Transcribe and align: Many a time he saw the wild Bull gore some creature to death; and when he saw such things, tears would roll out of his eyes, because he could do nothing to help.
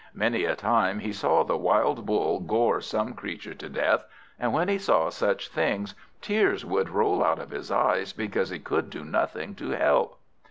Many 0.15 0.45
a 0.45 0.55
time 0.55 0.97
he 1.01 1.13
saw 1.13 1.43
the 1.43 1.55
wild 1.57 2.07
Bull 2.07 2.39
gore 2.39 2.81
some 2.81 3.13
creature 3.13 3.53
to 3.53 3.69
death; 3.69 4.03
and 4.39 4.51
when 4.51 4.67
he 4.67 4.79
saw 4.79 5.11
such 5.11 5.49
things, 5.49 5.93
tears 6.21 6.65
would 6.65 6.89
roll 6.89 7.23
out 7.23 7.37
of 7.37 7.51
his 7.51 7.69
eyes, 7.71 8.11
because 8.11 8.49
he 8.49 8.57
could 8.57 8.89
do 8.89 9.05
nothing 9.05 9.53
to 9.53 9.69
help. 9.73 10.17